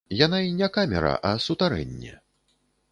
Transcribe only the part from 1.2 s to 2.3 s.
а сутарэнне.